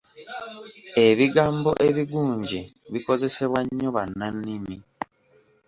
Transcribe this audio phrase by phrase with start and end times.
[1.07, 2.59] Ebigambo ebigunje
[2.93, 4.75] bikozesebwa nnyo bannannimi.